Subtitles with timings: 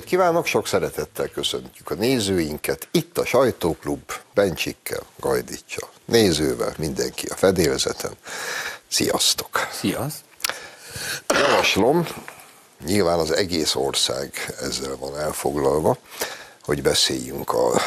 [0.00, 2.88] estét kívánok, sok szeretettel köszöntjük a nézőinket.
[2.90, 8.12] Itt a Sajtóklub, Bencsikkel, Gajdicsal, nézővel, mindenki a fedélzeten.
[8.88, 9.68] Sziasztok!
[9.72, 10.26] Sziasztok!
[11.28, 12.06] Javaslom,
[12.86, 15.98] nyilván az egész ország ezzel van elfoglalva,
[16.62, 17.80] hogy beszéljünk a,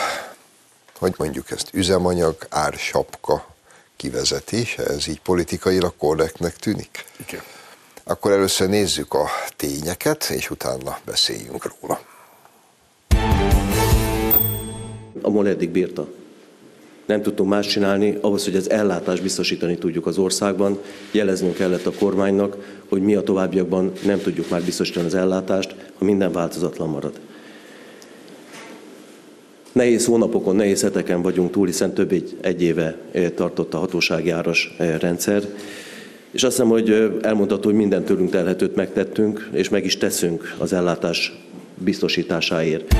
[1.00, 3.56] hogy mondjuk ezt, üzemanyag, ársapka
[3.95, 7.06] kivezetése, ez így politikailag korrektnek tűnik?
[7.28, 7.44] Igen.
[8.04, 12.12] Akkor először nézzük a tényeket, és utána beszéljünk róla.
[15.26, 16.08] A MOL eddig bírta.
[17.05, 20.78] Nem tudtunk más csinálni, ahhoz, hogy az ellátást biztosítani tudjuk az országban,
[21.11, 22.58] jeleznünk kellett a kormánynak,
[22.89, 27.20] hogy mi a továbbiakban nem tudjuk már biztosítani az ellátást, ha minden változatlan marad.
[29.72, 32.98] Nehéz hónapokon, nehéz heteken vagyunk túl, hiszen több egy, egy éve
[33.36, 35.44] tartott a hatósági áras rendszer.
[36.31, 40.73] És azt hiszem, hogy elmondható, hogy minden tőlünk telhetőt megtettünk, és meg is teszünk az
[40.73, 41.33] ellátás
[41.78, 42.95] biztosításáért.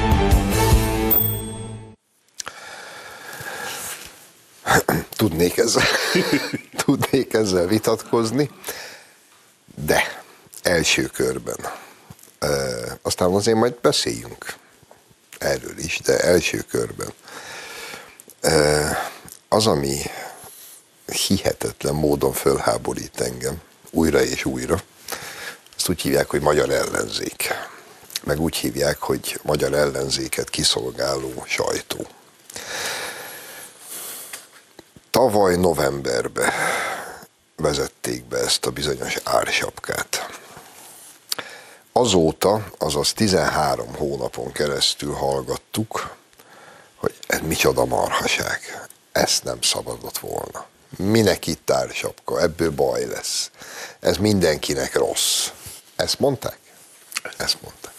[5.44, 5.84] Tudnék ezzel,
[6.86, 8.50] tudnék ezzel vitatkozni,
[9.86, 10.24] de
[10.62, 11.58] első körben.
[12.40, 12.50] E,
[13.02, 14.56] aztán azért majd beszéljünk
[15.38, 17.14] erről is, de első körben.
[18.42, 19.12] E,
[19.48, 20.02] az, ami
[21.28, 24.84] hihetetlen módon fölháborít engem, újra és újra.
[25.78, 27.54] Ezt úgy hívják, hogy magyar ellenzék.
[28.24, 32.08] Meg úgy hívják, hogy magyar ellenzéket kiszolgáló sajtó.
[35.14, 36.52] Tavaly novemberben
[37.56, 40.40] vezették be ezt a bizonyos ársapkát.
[41.92, 46.16] Azóta, azaz 13 hónapon keresztül hallgattuk,
[46.96, 48.88] hogy ez micsoda marhaság.
[49.12, 50.66] Ezt nem szabadott volna
[50.98, 53.52] minek itt társapka, ebből baj lesz.
[54.00, 55.48] Ez mindenkinek rossz.
[55.96, 56.60] Ezt mondták?
[57.38, 57.94] Ezt mondták.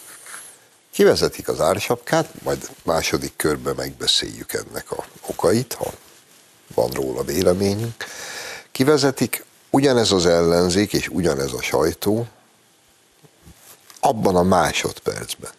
[0.91, 5.91] Kivezetik az ársapkát, majd második körben megbeszéljük ennek a okait, ha
[6.73, 8.05] van róla véleményünk.
[8.71, 12.27] Kivezetik, ugyanez az ellenzék és ugyanez a sajtó
[13.99, 15.51] abban a másodpercben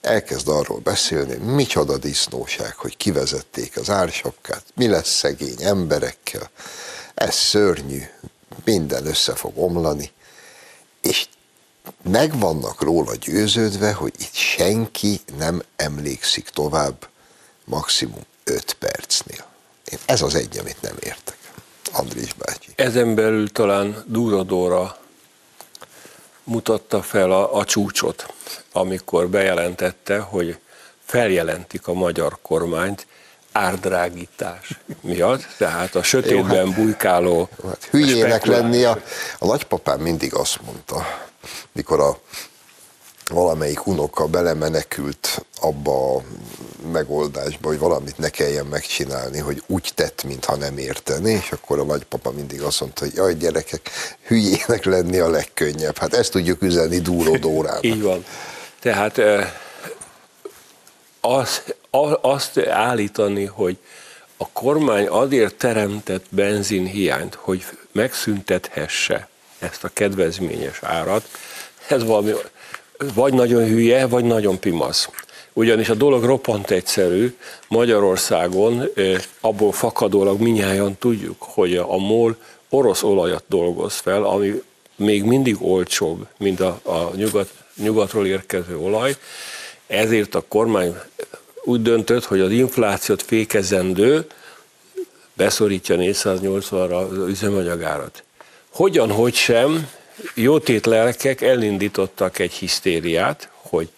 [0.00, 6.50] elkezd arról beszélni, micsoda disznóság, hogy kivezették az ársapkát, mi lesz szegény emberekkel,
[7.14, 8.02] ez szörnyű,
[8.64, 10.10] minden össze fog omlani,
[11.00, 11.26] és
[12.02, 17.08] meg vannak róla győződve, hogy itt senki nem emlékszik tovább
[17.64, 19.47] maximum 5 percnél.
[20.06, 21.36] Ez az egy, amit nem értek.
[21.92, 22.70] Andris bácsi.
[22.74, 24.96] Ezen belül talán Duradóra
[26.44, 28.34] mutatta fel a, a csúcsot,
[28.72, 30.58] amikor bejelentette, hogy
[31.04, 33.06] feljelentik a magyar kormányt
[33.52, 37.48] árdrágítás miatt, tehát a sötétben hát- bujkáló...
[37.66, 39.02] Hát hülyének lenni, a,
[39.38, 41.06] a nagypapám mindig azt mondta,
[41.72, 42.18] mikor a
[43.28, 46.22] valamelyik unoka belemenekült abba a
[46.92, 51.84] megoldásba, hogy valamit ne kelljen megcsinálni, hogy úgy tett, mintha nem érteni, és akkor a
[51.84, 53.90] nagypapa mindig azt mondta, hogy jaj gyerekek,
[54.26, 55.98] hülyének lenni a legkönnyebb.
[55.98, 57.84] Hát ezt tudjuk üzenni Dúró Dórának.
[57.84, 58.24] Így van.
[58.80, 59.20] Tehát
[61.20, 61.62] az,
[62.20, 63.78] azt állítani, hogy
[64.36, 69.28] a kormány azért teremtett benzinhiányt, hogy megszüntethesse
[69.58, 71.28] ezt a kedvezményes árat,
[71.88, 72.32] ez valami
[73.14, 75.08] vagy nagyon hülye, vagy nagyon pimasz.
[75.52, 77.36] Ugyanis a dolog roppant egyszerű,
[77.68, 78.88] Magyarországon
[79.40, 82.36] abból fakadólag minnyáján tudjuk, hogy a MOL
[82.68, 84.62] orosz olajat dolgoz fel, ami
[84.96, 89.16] még mindig olcsóbb, mint a, a nyugat, nyugatról érkező olaj,
[89.86, 90.96] ezért a kormány
[91.64, 94.26] úgy döntött, hogy az inflációt fékezendő
[95.34, 98.22] beszorítja 480-ra az üzemanyagárat.
[98.72, 99.90] Hogyan, hogy sem,
[100.34, 103.88] jótét lelkek elindítottak egy hisztériát, hogy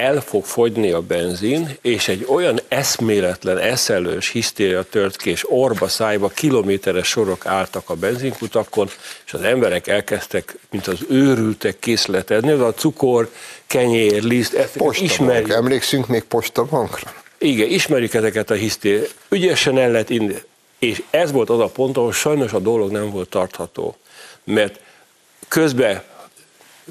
[0.00, 5.88] el fog fogyni a benzin, és egy olyan eszméletlen, eszelős hisztéria tört ki, és orba
[5.88, 8.88] szájba kilométeres sorok álltak a benzinkutakon,
[9.26, 13.30] és az emberek elkezdtek, mint az őrültek készletezni, az a cukor,
[13.66, 15.52] kenyér, liszt, ezt ismerjük.
[15.52, 17.12] Emlékszünk még postabankra?
[17.38, 19.14] Igen, ismerjük ezeket a hisztériát.
[19.28, 20.42] Ügyesen el lehet inni.
[20.78, 23.96] És ez volt az a pont, ahol sajnos a dolog nem volt tartható.
[24.44, 24.80] Mert
[25.48, 26.02] közben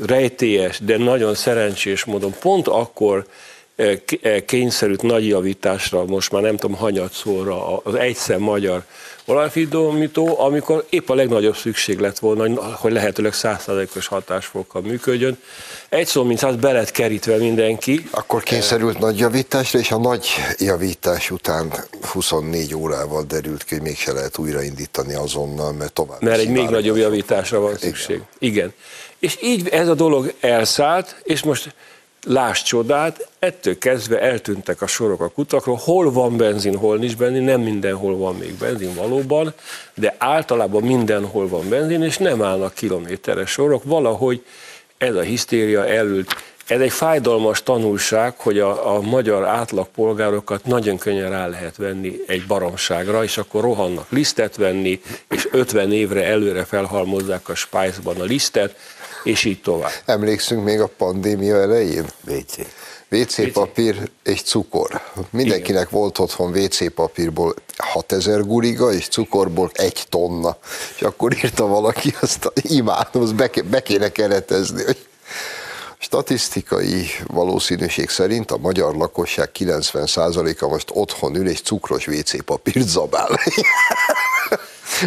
[0.06, 3.28] rejtélyes, de nagyon szerencsés módon pont akkor
[3.76, 8.84] eh, eh, kényszerült nagy javításra, most már nem tudom, hanyatszóra az egyszer magyar
[9.30, 15.38] olajfidomító, amikor épp a legnagyobb szükség lett volna, hogy lehetőleg százszázalékos hatásfokkal működjön.
[15.90, 18.08] Egy szó, mint száz, be lett kerítve mindenki.
[18.12, 19.00] Akkor kényszerült e...
[19.00, 20.28] nagy javításra, és a nagy
[20.58, 26.22] javítás után 24 órával derült ki, hogy mégse lehet újraindítani azonnal, mert tovább.
[26.22, 28.22] Mert egy még nagyobb javításra van szükség.
[28.40, 28.54] Igen.
[28.54, 28.74] Igen.
[29.20, 31.74] És így ez a dolog elszállt, és most
[32.26, 37.44] Láss csodát, ettől kezdve eltűntek a sorok a kutakról, hol van benzin, hol nincs benzin,
[37.44, 39.54] nem mindenhol van még benzin valóban,
[39.94, 44.44] de általában mindenhol van benzin, és nem állnak kilométeres sorok, valahogy
[44.98, 46.36] ez a hisztéria elült.
[46.68, 52.46] Ez egy fájdalmas tanulság, hogy a, a magyar átlagpolgárokat nagyon könnyen rá lehet venni egy
[52.48, 58.76] baromságra, és akkor rohannak lisztet venni, és 50 évre előre felhalmozzák a Spice-ban a lisztet,
[59.24, 59.92] és így tovább.
[60.06, 62.06] Emlékszünk még a pandémia elején?
[62.28, 62.56] WC.
[63.12, 65.02] WC papír és cukor.
[65.30, 66.00] Mindenkinek Igen.
[66.00, 70.58] volt otthon WC papírból 6000 guriga, és cukorból egy tonna.
[70.96, 75.08] És akkor írta valaki azt, imádom, azt be, be kéne keretezni, hogy
[75.98, 83.30] statisztikai valószínűség szerint a magyar lakosság 90%-a most otthon ül és cukros WC papírt zabál.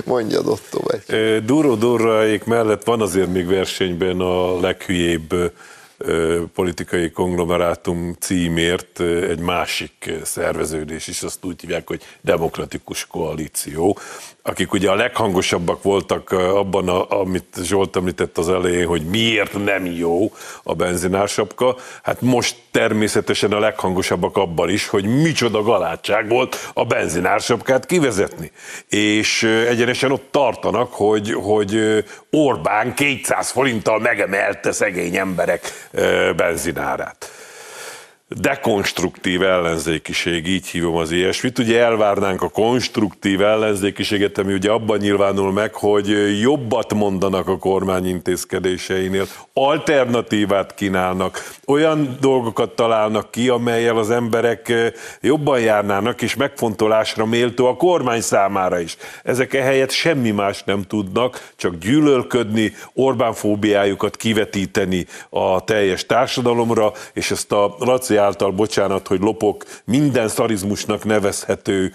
[0.04, 1.44] Mondjad ott tovább.
[1.44, 5.34] Duró Durraik mellett van azért még versenyben a leghülyébb
[6.54, 13.98] politikai konglomerátum címért egy másik szerveződés is, azt úgy hívják, hogy demokratikus koalíció,
[14.42, 19.86] akik ugye a leghangosabbak voltak abban, a, amit Zsolt említett az elején, hogy miért nem
[19.86, 26.84] jó a benzinársapka, hát most természetesen a leghangosabbak abban is, hogy micsoda galátság volt a
[26.84, 28.50] benzinársapkát kivezetni.
[28.88, 35.90] És egyenesen ott tartanak, hogy, hogy Orbán 200 forinttal megemelte szegény emberek
[36.36, 37.41] benzinárát
[38.36, 41.58] dekonstruktív ellenzékiség, így hívom az ilyesmit.
[41.58, 48.06] Ugye elvárnánk a konstruktív ellenzékiséget, ami ugye abban nyilvánul meg, hogy jobbat mondanak a kormány
[48.06, 54.72] intézkedéseinél, alternatívát kínálnak, olyan dolgokat találnak ki, amelyel az emberek
[55.20, 58.96] jobban járnának, és megfontolásra méltó a kormány számára is.
[59.22, 67.30] Ezek ehelyett semmi más nem tudnak, csak gyűlölködni, Orbán fóbiájukat kivetíteni a teljes társadalomra, és
[67.30, 71.92] ezt a Laci által, bocsánat, hogy lopok, minden szarizmusnak nevezhető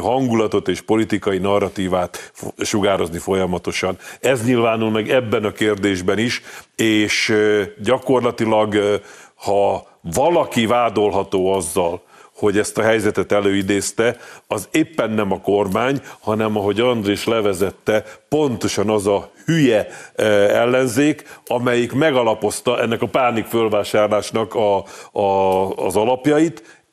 [0.00, 3.98] hangulatot és politikai narratívát sugározni folyamatosan.
[4.20, 6.42] Ez nyilvánul meg ebben a kérdésben is,
[6.76, 7.34] és
[7.82, 9.00] gyakorlatilag,
[9.34, 12.02] ha valaki vádolható azzal,
[12.36, 14.16] hogy ezt a helyzetet előidézte,
[14.46, 20.26] az éppen nem a kormány, hanem ahogy Andrés levezette, pontosan az a hülye eh,
[20.60, 24.84] ellenzék, amelyik megalapozta ennek a pánik fölvásárlásnak a,
[25.20, 26.84] a, az alapjait.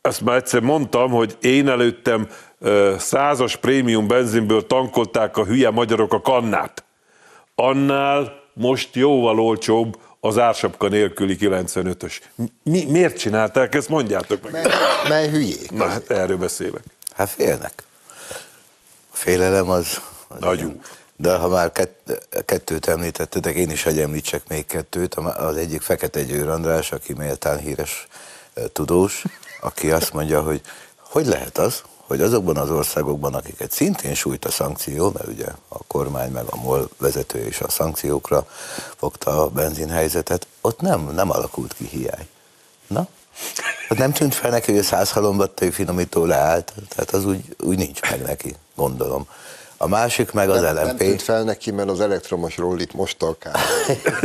[0.00, 2.28] Ezt már egyszer mondtam, hogy én előttem
[2.60, 6.84] eh, százas prémium benzinből tankolták a hülye magyarok a kannát.
[7.54, 12.20] Annál most jóval olcsóbb az ársapka nélküli 95-ös.
[12.62, 13.88] Mi, miért csinálták ezt?
[13.88, 14.52] Mondjátok meg.
[14.52, 14.72] Mely,
[15.08, 15.70] mely hülyék?
[15.70, 16.82] Na, hát erről beszélek.
[17.14, 17.82] Hát félnek.
[19.10, 20.00] A félelem az...
[20.28, 20.68] az Nagyon.
[20.68, 20.80] Ilyen.
[21.16, 25.14] De ha már kett, kettőt említettetek, én is hagy említsek még kettőt.
[25.14, 28.06] Az egyik Fekete Győr András, aki méltán híres
[28.72, 29.24] tudós,
[29.60, 30.60] aki azt mondja, hogy
[31.08, 35.78] hogy lehet az, hogy azokban az országokban, akiket szintén sújt a szankció, mert ugye a
[35.86, 38.46] kormány meg a MOL vezető is a szankciókra
[38.96, 42.28] fogta a benzinhelyzetet, ott nem, nem alakult ki hiány.
[42.86, 43.06] Na?
[43.88, 47.76] Hát nem tűnt fel neki, hogy a száz halombattai finomító leállt, tehát az úgy, úgy
[47.76, 49.26] nincs meg neki, gondolom.
[49.76, 50.86] A másik meg az nem, LMP.
[50.86, 53.56] Nem tűnt fel neki, mert az elektromos rollit most alkál.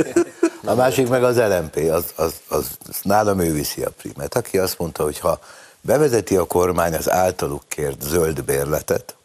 [0.65, 4.57] a másik meg az LMP, az, az, az, az nálam ő viszi a primet, aki
[4.57, 5.39] azt mondta, hogy ha
[5.85, 9.15] bevezeti a kormány az általuk kért zöld bérletet,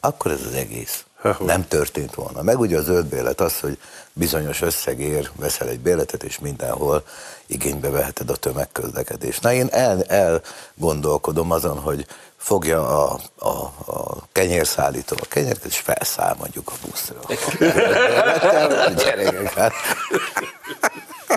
[0.00, 1.04] akkor ez az egész
[1.38, 2.42] nem történt volna.
[2.42, 3.78] Meg ugye a zöld bérlet az, hogy
[4.12, 7.04] bizonyos összegér veszel egy bérletet, és mindenhol
[7.46, 9.42] igénybe veheted a tömegközlekedést.
[9.42, 12.06] Na én el, elgondolkodom azon, hogy
[12.36, 13.48] fogja a, a,
[13.92, 17.20] a kenyérszállító a kenyeret, és felszáll mondjuk a buszra.
[19.04, 19.72] Gyerekek,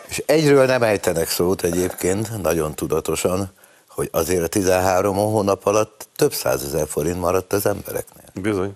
[0.08, 3.52] És egyről nem ejtenek szót egyébként, nagyon tudatosan,
[4.00, 8.26] hogy azért a 13 hónap alatt több százezer forint maradt az embereknél.
[8.34, 8.72] Bizony.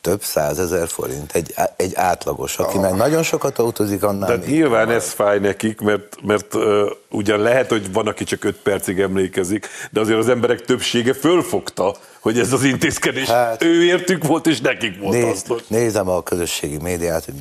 [0.00, 5.02] Több százezer forint, egy, egy átlagos, aki meg nagyon sokat autózik, annál De nyilván marad.
[5.02, 9.68] ez fáj nekik, mert, mert uh, ugyan lehet, hogy van, aki csak 5 percig emlékezik,
[9.90, 14.60] de azért az emberek többsége fölfogta, hogy ez az intézkedés hát, ő értük volt, és
[14.60, 17.34] nekik volt néz, Nézem a közösségi médiát, hogy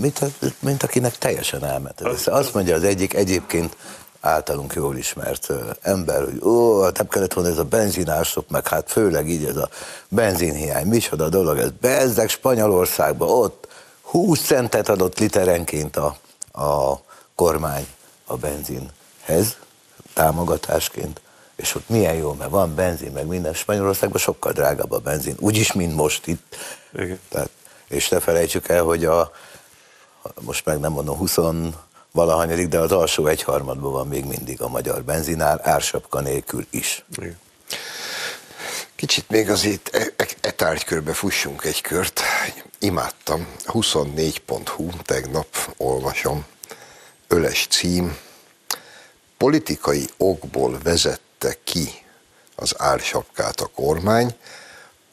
[0.00, 0.20] mint,
[0.58, 2.00] mint akinek teljesen elment.
[2.24, 3.76] Azt mondja az egyik, egyébként
[4.26, 5.52] általunk jól ismert
[5.82, 9.56] ember, hogy ó, hát nem kellett volna ez a benzinárszok, meg hát főleg így ez
[9.56, 9.68] a
[10.08, 13.68] benzinhiány, micsoda dolog, ez bezzek Spanyolországba, ott
[14.02, 16.16] 20 centet adott literenként a,
[16.62, 17.00] a
[17.34, 17.86] kormány
[18.26, 19.56] a benzinhez
[20.14, 21.20] támogatásként,
[21.56, 23.54] és ott milyen jó, mert van benzin, meg minden.
[23.54, 26.56] Spanyolországban sokkal drágább a benzin, úgyis, mint most itt.
[26.92, 27.20] Igen.
[27.28, 27.50] Tehát,
[27.88, 29.30] és ne felejtsük el, hogy a,
[30.40, 31.36] most meg nem mondom, 20
[32.16, 37.04] valahanyadik, de az alsó egyharmadban van még mindig a magyar benzinár, ársapka nélkül is.
[38.94, 42.20] Kicsit még azért e, e, e tárgykörbe fussunk egy kört.
[42.78, 43.46] Imádtam.
[43.64, 45.46] 24.hu tegnap
[45.76, 46.44] olvasom.
[47.28, 48.16] Öles cím.
[49.36, 51.88] Politikai okból vezette ki
[52.54, 54.34] az ársapkát a kormány,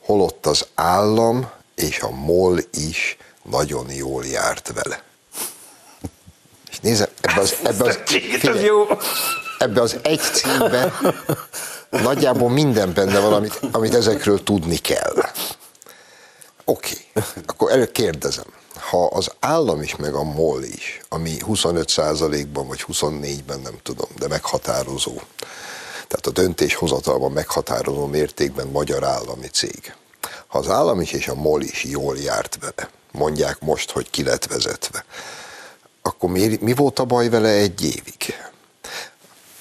[0.06, 5.13] holott az állam és a MOL is nagyon jól járt vele.
[6.74, 8.00] És nézem, ebbe az, ebbe az,
[8.40, 8.70] figyelj,
[9.58, 10.94] ebbe az egy címbe
[11.90, 15.14] nagyjából minden benne van, amit, amit ezekről tudni kell.
[16.66, 17.24] Oké, okay.
[17.46, 18.46] akkor előtt kérdezem,
[18.90, 24.28] ha az állam is, meg a MOL is, ami 25%-ban vagy 24-ben nem tudom, de
[24.28, 25.14] meghatározó,
[26.08, 29.96] tehát a döntéshozatalban meghatározó mértékben magyar állami cég.
[30.48, 34.24] Ha az állam is és a MOL is jól járt vele, mondják most, hogy ki
[34.24, 35.06] lett vezetve,
[36.04, 38.36] akkor mi, mi volt a baj vele egy évig?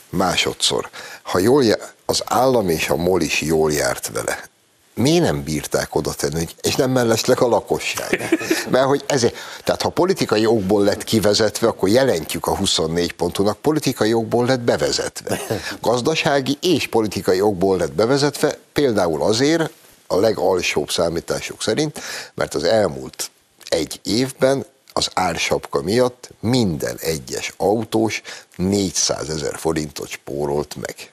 [0.08, 0.88] Másodszor,
[1.22, 4.50] ha jól jár, az állam és a MOL is jól járt vele,
[4.94, 8.38] miért nem bírták oda tenni, és nem mellesleg a lakosság?
[8.70, 9.34] Mert hogy ezért,
[9.64, 15.40] tehát ha politikai okból lett kivezetve, akkor jelentjük a 24 pontunak, politikai okból lett bevezetve.
[15.80, 19.70] Gazdasági és politikai okból lett bevezetve, például azért,
[20.06, 22.00] a legalsóbb számítások szerint,
[22.34, 23.30] mert az elmúlt
[23.68, 28.22] egy évben az ársapka miatt minden egyes autós
[28.56, 31.12] 400 ezer forintot spórolt meg.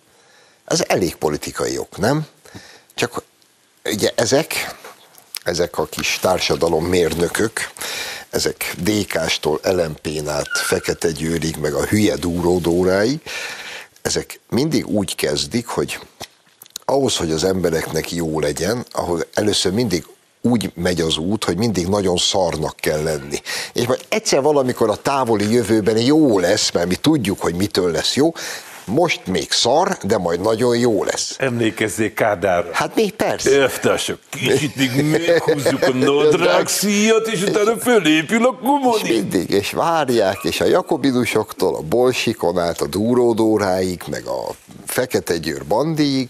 [0.66, 2.28] Ez elég politikai ok, nem?
[2.96, 3.24] Csak
[3.86, 4.76] ugye ezek,
[5.44, 7.72] ezek a kis társadalom mérnökök,
[8.30, 13.22] ezek DK-stól LMP-n át Fekete Győrig, meg a hülye dúródórái,
[14.02, 16.00] ezek mindig úgy kezdik, hogy
[16.86, 20.06] ahhoz, hogy az embereknek jó legyen, ahhoz először mindig
[20.42, 23.42] úgy megy az út, hogy mindig nagyon szarnak kell lenni.
[23.74, 28.16] És majd egyszer valamikor a távoli jövőben jó lesz, mert mi tudjuk, hogy mitől lesz
[28.16, 28.34] jó,
[28.86, 31.36] most még szar, de majd nagyon jó lesz.
[31.38, 32.70] Emlékezzék Kádárra.
[32.74, 33.62] Hát még persze.
[33.62, 39.02] Elvtársak, kicsit meghúzzuk a nadrág szíjat, és utána fölépül a komodi.
[39.04, 44.56] És mindig, és várják, és a jakobinusoktól, a bolsikon át, a dúródóráig, meg a
[44.86, 46.30] fekete győr bandiig,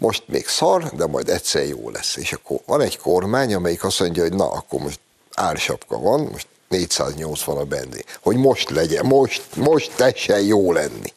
[0.00, 2.16] most még szar, de majd egyszer jó lesz.
[2.16, 5.00] És akkor van egy kormány, amelyik azt mondja, hogy na, akkor most
[5.34, 8.02] ársapka van, most 480 a benzin.
[8.20, 11.12] Hogy most legyen, most, most tessen jó lenni.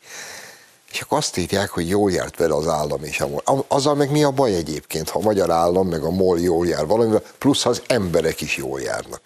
[0.92, 3.66] És akkor azt írják, hogy jól járt vele az állam és a MOL.
[3.68, 6.86] Azzal meg mi a baj egyébként, ha a magyar állam meg a MOL jól jár
[6.86, 9.22] valamivel, plusz az emberek is jól járnak.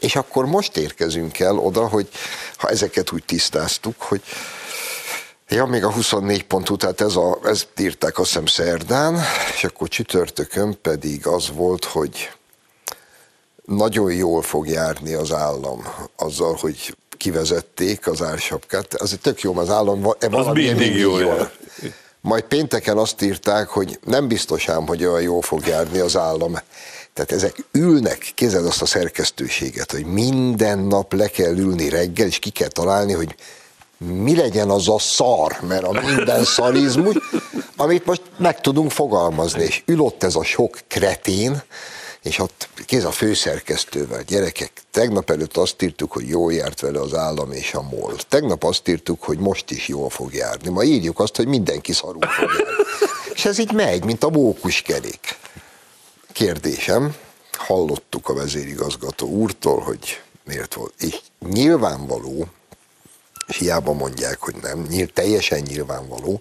[0.00, 2.08] És akkor most érkezünk el oda, hogy
[2.56, 4.22] ha ezeket úgy tisztáztuk, hogy
[5.52, 9.20] Ja, még a 24 pontú, tehát ez a, ezt írták azt hiszem szerdán,
[9.54, 12.30] és akkor csütörtökön pedig az volt, hogy
[13.64, 18.94] nagyon jól fog járni az állam azzal, hogy kivezették az ársapkát.
[18.94, 21.18] Az tök jó, az állam az mindig jó.
[21.18, 21.50] Jól.
[22.20, 26.58] Majd pénteken azt írták, hogy nem biztos ám, hogy olyan jól fog járni az állam.
[27.12, 32.38] Tehát ezek ülnek, kézzel azt a szerkesztőséget, hogy minden nap le kell ülni reggel, és
[32.38, 33.34] ki kell találni, hogy
[34.06, 37.16] mi legyen az a szar, mert a minden szarizmus,
[37.76, 41.62] amit most meg tudunk fogalmazni, és ül ott ez a sok kretén,
[42.22, 47.14] és ott kéz a főszerkesztővel, gyerekek, tegnap előtt azt írtuk, hogy jól járt vele az
[47.14, 48.16] állam és a MOL.
[48.28, 50.68] Tegnap azt írtuk, hogy most is jól fog járni.
[50.68, 52.74] Ma írjuk azt, hogy mindenki szarul fog járni.
[53.34, 54.30] És ez így megy, mint a
[54.84, 55.38] kerék.
[56.32, 57.14] Kérdésem,
[57.52, 60.92] hallottuk a vezérigazgató úrtól, hogy miért volt.
[60.98, 62.46] És nyilvánvaló,
[63.50, 66.40] hiába mondják, hogy nem, nyíl, teljesen nyilvánvaló,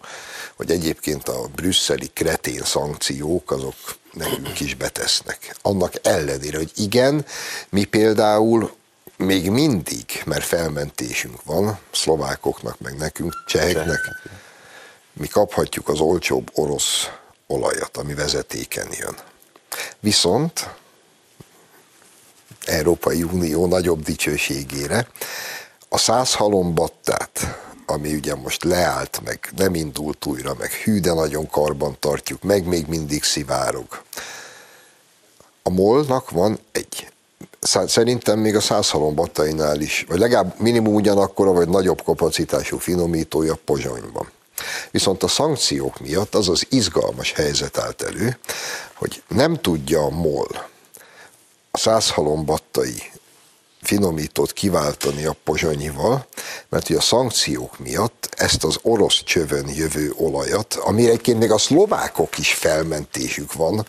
[0.55, 3.75] hogy egyébként a brüsszeli kretén szankciók azok
[4.13, 5.55] nekünk is betesznek.
[5.61, 7.25] Annak ellenére, hogy igen,
[7.69, 8.71] mi például
[9.17, 13.99] még mindig, mert felmentésünk van, szlovákoknak, meg nekünk, cseheknek,
[15.13, 17.09] mi kaphatjuk az olcsóbb orosz
[17.47, 19.17] olajat, ami vezetéken jön.
[19.99, 20.69] Viszont
[22.65, 25.07] Európai Unió nagyobb dicsőségére
[25.89, 31.49] a száz halombattát, ami ugye most leállt, meg nem indult újra, meg hű, de nagyon
[31.49, 34.03] karban tartjuk, meg még mindig szivárog.
[35.63, 37.11] A molnak van egy
[37.85, 44.31] szerintem még a száz halombattainál is, vagy legalább minimum ugyanakkora, vagy nagyobb kapacitású finomítója Pozsonyban.
[44.91, 48.37] Viszont a szankciók miatt az az izgalmas helyzet állt elő,
[48.93, 50.67] hogy nem tudja a MOL
[51.71, 53.03] a száz halombattai
[53.81, 56.27] finomítót kiváltani a pozsonyival,
[56.69, 61.57] mert ugye a szankciók miatt ezt az orosz csövön jövő olajat, amire egyébként még a
[61.57, 63.85] szlovákok is felmentésük van,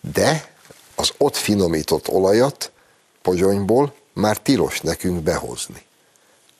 [0.00, 0.52] de
[0.94, 2.72] az ott finomított olajat
[3.24, 5.82] Pozsonyból már tilos nekünk behozni.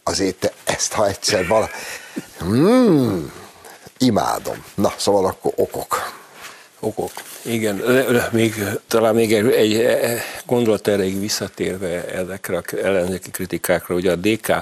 [0.02, 1.68] azért te ezt, ha egyszer vala...
[2.38, 3.32] Hmm,
[3.98, 4.64] imádom.
[4.74, 6.22] Na, szóval akkor okok.
[6.84, 7.10] Okok.
[7.42, 7.82] Igen,
[8.30, 8.54] még,
[8.88, 9.86] talán még egy, egy
[10.46, 14.52] gondolat erejéig visszatérve ezekre a ellenzéki kritikákra, hogy a DK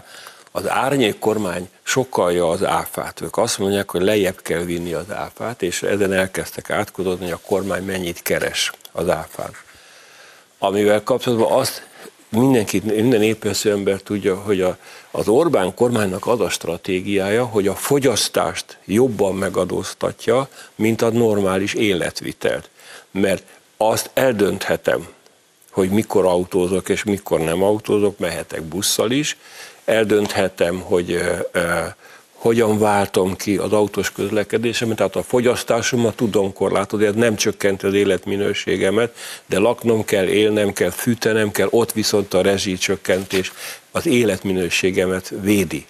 [0.53, 3.21] az árnyék kormány sokkalja az áfát.
[3.21, 7.47] Ők azt mondják, hogy lejjebb kell vinni az áfát, és ezen elkezdtek átkodni, hogy a
[7.47, 9.51] kormány mennyit keres az áfán.
[10.59, 11.87] Amivel kapcsolatban azt
[12.33, 14.77] mindenki, minden épesző ember tudja, hogy a,
[15.11, 22.71] az Orbán kormánynak az a stratégiája, hogy a fogyasztást jobban megadóztatja, mint a normális életvitelt.
[23.11, 23.43] Mert
[23.77, 25.09] azt eldönthetem,
[25.71, 29.37] hogy mikor autózok és mikor nem autózok, mehetek busszal is,
[29.85, 31.21] eldönthetem, hogy
[32.43, 37.95] hogyan váltom ki az autós közlekedésemet, tehát a fogyasztásomat tudom korlátozni, ez nem csökkenti az
[37.95, 39.15] életminőségemet,
[39.47, 43.53] de laknom kell, élnem kell, fűtenem kell, ott viszont a rezsicsökkentés
[43.91, 45.87] az életminőségemet védi.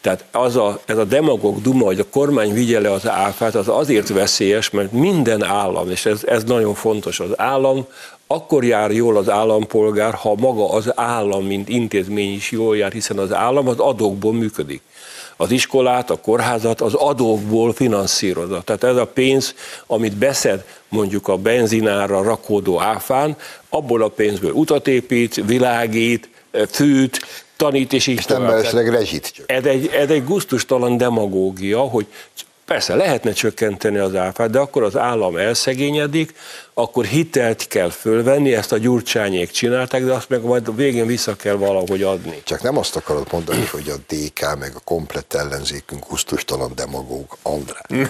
[0.00, 3.68] Tehát az a, ez a demagóg duma, hogy a kormány vigye le az áfát, az
[3.68, 7.86] azért veszélyes, mert minden állam, és ez, ez nagyon fontos, az állam
[8.26, 13.18] akkor jár jól az állampolgár, ha maga az állam, mint intézmény is jól jár, hiszen
[13.18, 14.82] az állam az adókból működik.
[15.40, 18.62] Az iskolát, a kórházat az adókból finanszírozza.
[18.62, 19.54] Tehát ez a pénz,
[19.86, 23.36] amit beszed mondjuk a benzinára rakódó áfán,
[23.68, 26.28] abból a pénzből utat épít, világít,
[26.70, 27.20] fűt,
[27.56, 28.46] tanít, és így és nem
[28.90, 29.52] rezsit csak.
[29.52, 32.06] Ez egy, ez egy guztustalan demagógia, hogy
[32.70, 36.34] Persze lehetne csökkenteni az áfát, de akkor az állam elszegényedik,
[36.74, 41.36] akkor hitelt kell fölvenni, ezt a gyurcsányék csinálták, de azt meg majd a végén vissza
[41.36, 42.42] kell valahogy adni.
[42.44, 48.08] Csak nem azt akarod mondani, hogy a DK meg a komplett ellenzékünk gusztustalan demagóg András.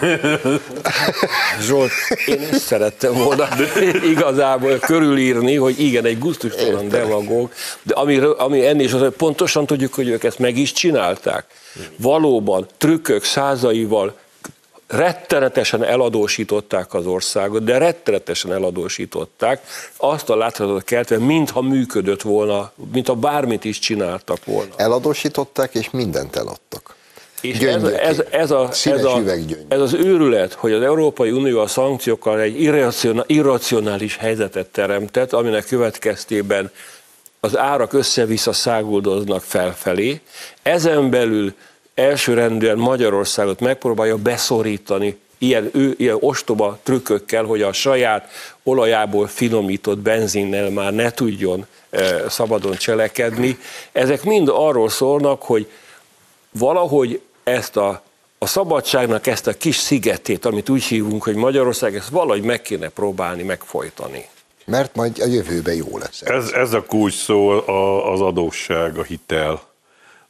[1.67, 1.91] Zsolt,
[2.25, 3.47] én ezt szerettem volna
[4.13, 7.51] igazából körülírni, hogy igen, egy gusztustalan demagóg,
[7.83, 11.45] de ami, ami ennél is az, hogy pontosan tudjuk, hogy ők ezt meg is csinálták.
[11.97, 14.15] Valóban trükkök százaival
[14.91, 19.61] rettenetesen eladósították az országot, de rettenetesen eladósították,
[19.97, 24.73] azt a láthatót keltve, mintha működött volna, mintha bármit is csináltak volna.
[24.75, 26.95] Eladósították, és mindent eladtak.
[27.41, 29.21] És ez, ez, ez, a, ez, a,
[29.67, 32.61] ez az őrület, hogy az Európai Unió a szankciókkal egy
[33.27, 36.71] irracionális helyzetet teremtett, aminek következtében
[37.39, 40.21] az árak össze-vissza száguldoznak felfelé,
[40.61, 41.53] ezen belül
[41.93, 48.29] elsőrendűen Magyarországot megpróbálja beszorítani ilyen, ő, ilyen ostoba trükkökkel, hogy a saját
[48.63, 53.57] olajából finomított benzinnel már ne tudjon e, szabadon cselekedni.
[53.91, 55.71] Ezek mind arról szólnak, hogy
[56.51, 58.03] valahogy ezt a,
[58.37, 62.89] a szabadságnak ezt a kis szigetét, amit úgy hívunk, hogy Magyarország, ezt valahogy meg kéne
[62.89, 64.27] próbálni megfojtani.
[64.65, 66.21] Mert majd a jövőben jó lesz.
[66.21, 67.49] Ez, ez a kulcs szó,
[68.11, 69.70] az adósság, a hitel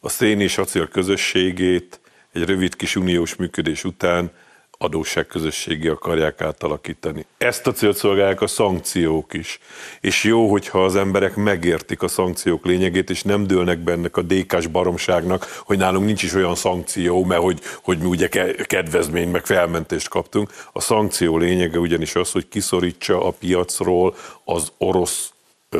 [0.03, 1.99] a szén és acél közösségét
[2.33, 4.31] egy rövid kis uniós működés után
[4.77, 7.25] adósságközösségé akarják átalakítani.
[7.37, 9.59] Ezt a célt szolgálják a szankciók is.
[9.99, 14.67] És jó, hogyha az emberek megértik a szankciók lényegét, és nem dőlnek bennek a dékás
[14.67, 18.27] baromságnak, hogy nálunk nincs is olyan szankció, mert hogy, hogy mi ugye
[18.65, 20.51] kedvezmény, meg felmentést kaptunk.
[20.71, 25.33] A szankció lényege ugyanis az, hogy kiszorítsa a piacról az orosz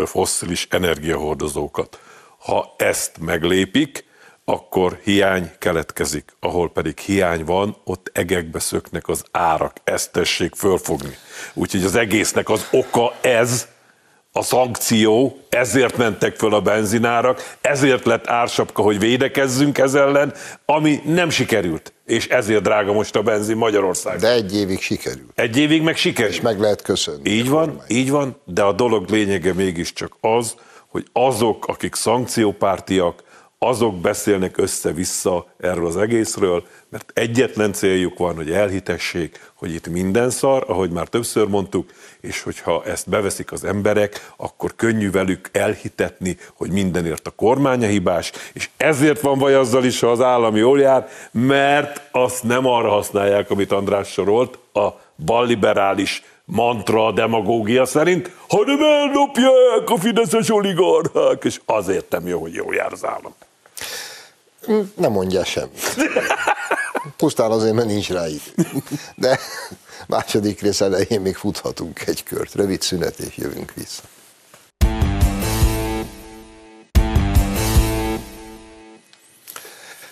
[0.05, 1.99] fosszilis energiahordozókat.
[2.37, 4.09] Ha ezt meglépik,
[4.51, 6.35] akkor hiány keletkezik.
[6.39, 9.75] Ahol pedig hiány van, ott egekbe szöknek az árak.
[9.83, 11.17] Ezt tessék fölfogni.
[11.53, 13.67] Úgyhogy az egésznek az oka ez,
[14.33, 20.33] a szankció, ezért mentek föl a benzinárak, ezért lett ársapka, hogy védekezzünk ez ellen,
[20.65, 21.93] ami nem sikerült.
[22.05, 24.19] És ezért drága most a benzin Magyarország.
[24.19, 25.31] De egy évig sikerült.
[25.35, 26.33] Egy évig meg sikerült.
[26.33, 27.29] És meg lehet köszönni.
[27.29, 30.55] Így van, így van, de a dolog lényege mégiscsak az,
[30.87, 33.23] hogy azok, akik szankciópártiak,
[33.65, 40.29] azok beszélnek össze-vissza erről az egészről, mert egyetlen céljuk van, hogy elhitessék, hogy itt minden
[40.29, 41.89] szar, ahogy már többször mondtuk,
[42.21, 48.31] és hogyha ezt beveszik az emberek, akkor könnyű velük elhitetni, hogy mindenért a kormánya hibás,
[48.53, 52.89] és ezért van baj azzal is, ha az állami jól jár, mert azt nem arra
[52.89, 54.87] használják, amit András sorolt, a
[55.25, 62.75] balliberális mantra, demagógia szerint, hanem eldobják a fideszes oligarchák, és azért nem jó, hogy jól
[62.75, 63.33] jár az állam.
[64.95, 65.95] Nem mondja semmit.
[67.17, 68.69] Pusztán azért, mert nincs rá idő.
[69.15, 69.39] De
[70.07, 72.55] második rész elején még futhatunk egy kört.
[72.55, 74.01] Rövid szünet, és jövünk vissza.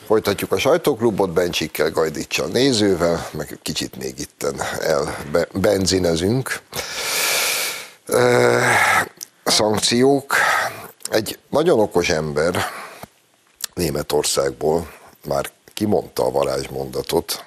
[0.06, 6.62] Folytatjuk a sajtóklubot Bencsikkel, Gajdicsal nézővel, meg kicsit még itten elbenzinezünk.
[9.44, 10.36] Szankciók.
[11.10, 12.66] Egy nagyon okos ember,
[13.80, 14.92] Németországból
[15.26, 17.46] már kimondta a varázsmondatot,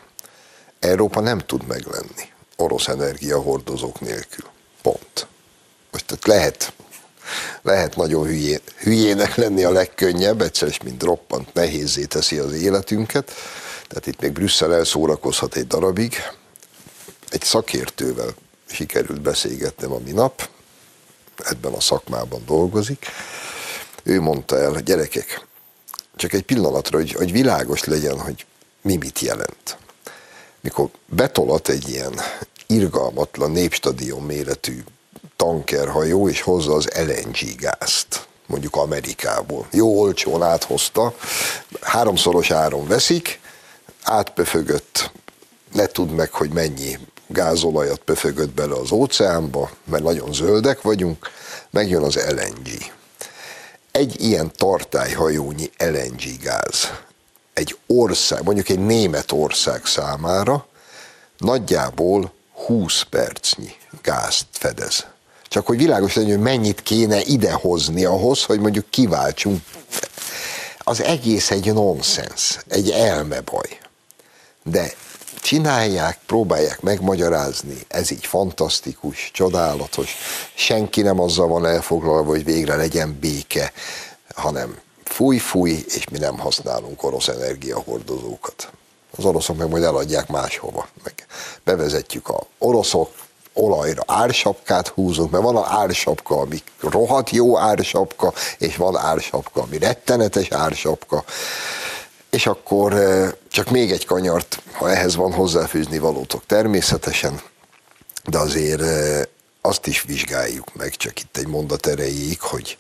[0.79, 4.45] Európa nem tud meglenni orosz energiahordozók nélkül.
[4.83, 5.27] Pont.
[5.91, 6.73] Most tehát lehet,
[7.63, 13.33] lehet nagyon hülyé, hülyének lenni a legkönnyebb, egyszer is mint roppant nehézé teszi az életünket.
[13.89, 16.17] Tehát itt még Brüsszel elszórakozhat egy darabig.
[17.29, 18.35] Egy szakértővel
[18.67, 20.49] sikerült beszélgetnem a minap,
[21.37, 23.07] ebben a szakmában dolgozik.
[24.03, 25.51] Ő mondta el, gyerekek,
[26.23, 28.47] csak egy pillanatra, hogy, hogy világos legyen, hogy
[28.83, 29.77] mi mit jelent.
[30.61, 32.21] Mikor betolat egy ilyen
[32.67, 34.85] irgalmatlan népstadion méretű
[35.37, 39.67] tankerhajó, és hozza az LNG gázt, mondjuk Amerikából.
[39.71, 41.15] Jó olcsón áthozta,
[41.81, 43.41] háromszoros áron veszik,
[44.03, 45.11] átpöfögött,
[45.73, 51.31] ne tud meg, hogy mennyi gázolajat pöfögött bele az óceánba, mert nagyon zöldek vagyunk,
[51.71, 52.93] megjön az LNG.
[53.93, 56.91] Egy ilyen tartályhajónyi LNG gáz
[57.53, 60.67] egy ország, mondjuk egy német ország számára
[61.39, 62.33] nagyjából
[62.67, 65.07] 20 percnyi gázt fedez.
[65.49, 69.63] Csak hogy világos legyen, hogy mennyit kéne idehozni ahhoz, hogy mondjuk kiváltsunk.
[70.79, 73.79] Az egész egy nonsens, egy elmebaj.
[74.63, 74.93] De
[75.43, 80.17] csinálják, próbálják megmagyarázni, ez így fantasztikus, csodálatos,
[80.55, 83.73] senki nem azzal van elfoglalva, hogy végre legyen béke,
[84.35, 88.71] hanem fúj, fúj, és mi nem használunk orosz energiahordozókat.
[89.17, 90.89] Az oroszok meg majd eladják máshova.
[91.05, 91.27] Meg
[91.65, 93.11] bevezetjük a oroszok,
[93.53, 99.79] olajra ársapkát húzunk, mert van a ársapka, ami rohadt jó ársapka, és van ársapka, ami
[99.79, 101.25] rettenetes ársapka.
[102.37, 102.95] És akkor
[103.49, 107.41] csak még egy kanyart, ha ehhez van hozzáfűzni valótok természetesen,
[108.25, 108.83] de azért
[109.61, 112.79] azt is vizsgáljuk meg, csak itt egy mondat erejéig, hogy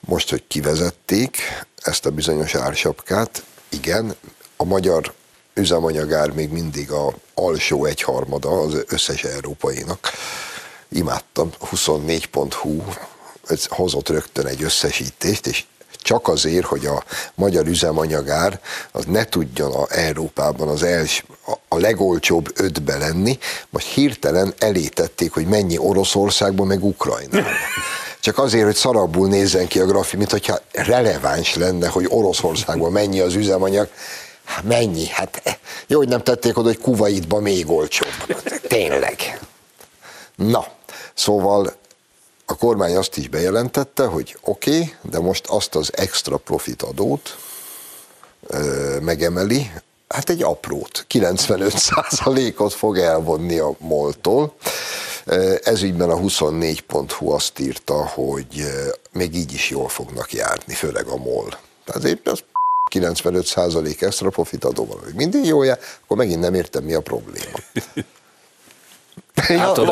[0.00, 1.38] most, hogy kivezették
[1.76, 4.16] ezt a bizonyos ársapkát, igen,
[4.56, 5.12] a magyar
[5.54, 10.10] üzemanyagár még mindig a alsó egyharmada az összes európainak.
[10.88, 12.82] Imádtam, 24.hu
[13.46, 15.64] ez hozott rögtön egy összesítést, és
[16.02, 18.60] csak azért, hogy a magyar üzemanyagár
[18.92, 21.24] az ne tudjon a Európában az els,
[21.68, 23.38] a legolcsóbb ötbe lenni,
[23.70, 27.52] most hirtelen elétették, hogy mennyi Oroszországban, meg Ukrajnában.
[28.20, 33.20] Csak azért, hogy szarabbul nézzen ki a grafi, mint hogyha releváns lenne, hogy Oroszországban mennyi
[33.20, 33.88] az üzemanyag.
[34.44, 35.06] Hát mennyi?
[35.06, 38.08] Hát jó, hogy nem tették oda, hogy Kuwaitban még olcsóbb.
[38.68, 39.40] Tényleg.
[40.34, 40.66] Na,
[41.14, 41.72] szóval
[42.52, 47.36] a kormány azt is bejelentette, hogy oké, okay, de most azt az extra profit adót
[48.46, 49.70] ö, megemeli,
[50.08, 54.54] hát egy aprót, 95%-ot fog elvonni a moltól.
[55.62, 58.66] Ezügyben a 24.hu azt írta, hogy
[59.12, 61.58] még így is jól fognak járni, főleg a MOL.
[61.84, 62.44] Tehát épp az
[62.94, 67.58] 95% extra profit adóval, hogy mindig jó jár, akkor megint nem értem, mi a probléma.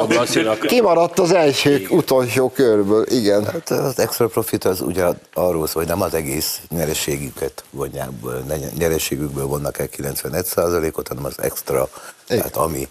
[0.09, 0.61] Lacinak.
[0.61, 3.44] Kimaradt az első, utolsó körből, igen.
[3.44, 8.09] Hát az extra profit az ugye arról szól, hogy nem az egész nyereségüket vonják,
[8.79, 11.88] nyereségükből vonnak el 91%-ot, hanem az extra,
[12.29, 12.38] igen.
[12.38, 12.88] tehát ami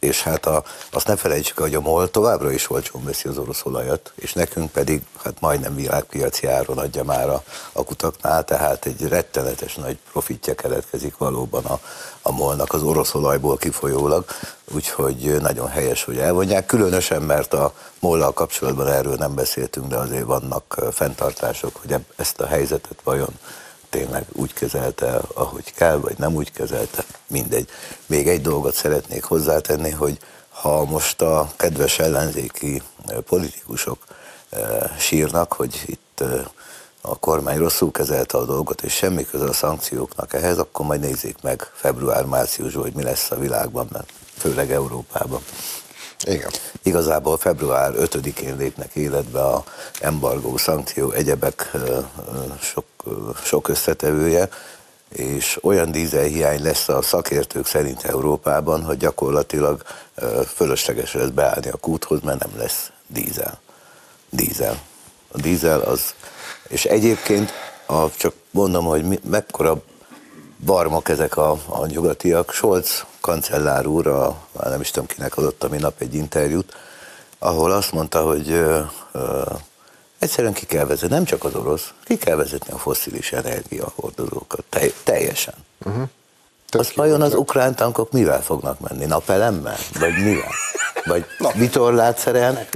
[0.00, 3.64] és hát a, azt ne felejtsük, hogy a MOL továbbra is olcsón veszi az orosz
[3.64, 9.08] olajat, és nekünk pedig hát majdnem világpiaci áron adja már a, a kutaknál, tehát egy
[9.08, 11.80] rettenetes nagy profitja keletkezik valóban a,
[12.22, 14.24] a molnak az orosz olajból kifolyólag,
[14.74, 20.24] úgyhogy nagyon helyes, hogy elvonják, különösen, mert a mollal kapcsolatban erről nem beszéltünk, de azért
[20.24, 23.38] vannak fenntartások, hogy ezt a helyzetet vajon
[23.90, 27.68] tényleg úgy kezelte, ahogy kell, vagy nem úgy kezelte, mindegy.
[28.06, 32.82] Még egy dolgot szeretnék hozzátenni, hogy ha most a kedves ellenzéki
[33.26, 33.98] politikusok
[34.98, 36.22] sírnak, hogy itt
[37.00, 41.36] a kormány rosszul kezelte a dolgot, és semmi köze a szankcióknak ehhez, akkor majd nézzék
[41.42, 45.40] meg február-márciusban, hogy mi lesz a világban, mert főleg Európában.
[46.24, 46.50] Igen.
[46.82, 49.64] Igazából február 5-én lépnek életbe a
[50.00, 51.70] embargó, szankció, egyebek
[52.60, 52.84] sok,
[53.44, 54.48] sok összetevője,
[55.08, 59.82] és olyan dízelhiány lesz a szakértők szerint Európában, hogy gyakorlatilag
[60.54, 63.60] fölösleges lesz beállni a kúthoz, mert nem lesz dízel.
[64.30, 64.80] Dízel.
[65.32, 66.14] A dízel az,
[66.68, 67.52] és egyébként
[67.86, 69.82] a, csak mondom, hogy mi, mekkora
[70.64, 72.52] barmok ezek a, a nyugatiak.
[72.52, 76.74] Scholz kancellár úr, a, nem is tudom kinek adott a minap egy interjút,
[77.38, 78.80] ahol azt mondta, hogy ö,
[79.12, 79.42] ö,
[80.20, 84.80] egyszerűen ki kell vezetni, nem csak az orosz, ki kell vezetni a foszilis energiahordozókat, te,
[85.02, 85.54] teljesen.
[85.84, 86.08] Uh-huh.
[86.68, 89.04] Azt vajon az ukrán tankok mivel fognak menni?
[89.04, 89.76] Napelemmel?
[89.98, 90.52] Vagy mivel?
[91.04, 91.24] Vagy
[91.62, 92.68] vitorlát szerelnek?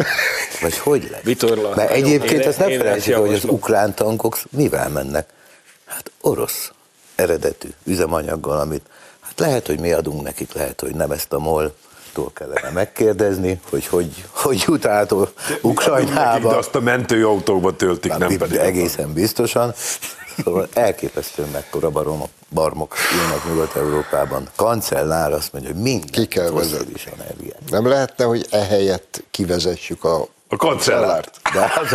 [0.61, 1.23] Vagy hogy lesz?
[1.23, 1.75] Vitorla.
[1.75, 5.29] Mert egyébként én- ezt nem felejtsük, hogy az ukrán tankok mivel mennek?
[5.85, 6.71] Hát orosz
[7.15, 8.87] eredetű üzemanyaggal, amit
[9.21, 11.75] hát lehet, hogy mi adunk nekik, lehet, hogy nem ezt a mol
[12.15, 16.57] tól kellene megkérdezni, hogy hogy, hogy jut át Nekik, de Ukrajnába.
[16.57, 18.59] azt a mentőautókba töltik, nem pedig.
[18.59, 19.75] egészen biztosan.
[20.45, 24.49] Szóval elképesztően mekkora baromok, barmok jönnek Nyugat-Európában.
[24.57, 27.71] Kancellár azt mondja, hogy minden Ki kell fosszilis energiát.
[27.71, 31.41] Nem lehetne, hogy ehelyett kivezessük a, A kancellárt.
[31.53, 31.89] De az,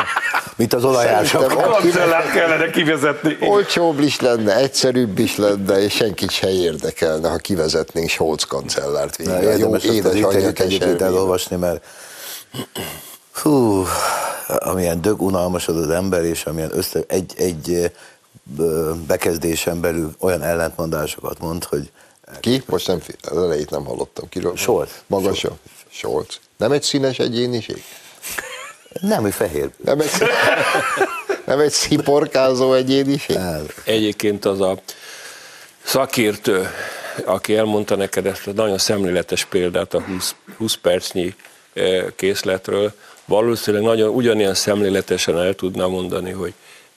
[0.56, 0.82] mint az.
[0.82, 3.38] Szerintem- A kancellárt kellene kivezetni.
[3.42, 9.34] Olcsóbb is lenne, egyszerűbb is lenne, és senkit se érdekelne, ha kivezetnénk Scholz kancellárt Na,
[9.34, 9.54] végre.
[9.54, 11.08] A Jó az egyébként keservében.
[11.08, 11.86] elolvasni, mert
[13.34, 13.86] hú,
[14.48, 17.92] amilyen dög unalmasod az ember, és amilyen össze, egy, egy
[19.08, 21.92] bekezdésen belül olyan ellentmondásokat mond, hogy
[22.40, 22.64] Ki?
[22.66, 24.30] Most nem, az elejét nem hallottam.
[24.30, 24.56] Kiről?
[24.56, 24.90] Scholz.
[25.08, 25.58] Magasabb.
[25.90, 26.40] Scholz.
[26.58, 27.84] Nem egy színes egyéniség?
[29.02, 29.70] Nem, hogy fehér.
[29.84, 30.12] Nem egy,
[31.46, 33.36] nem egy sziporkázó egyéniség?
[33.36, 34.78] Hát, Egyébként az a
[35.84, 36.70] szakértő,
[37.26, 41.36] aki elmondta neked ezt a nagyon szemléletes példát a 20, 20 percnyi
[41.74, 42.94] eh, készletről,
[43.26, 46.54] valószínűleg nagyon ugyanilyen szemléletesen el tudná mondani, hogy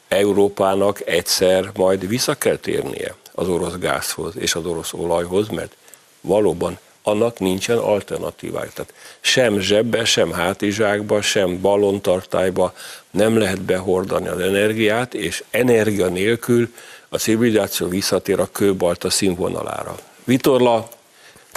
[0.08, 5.76] Európának egyszer majd vissza kell térnie az orosz gázhoz és az orosz olajhoz, mert
[6.20, 8.70] valóban annak nincsen alternatívája.
[8.74, 12.72] Tehát sem zsebbe, sem hátizsákba, sem ballontartályba
[13.10, 16.68] nem lehet behordani az energiát, és energia nélkül
[17.08, 19.94] a civilizáció visszatér a kőbalta színvonalára.
[20.24, 20.88] Vitorla,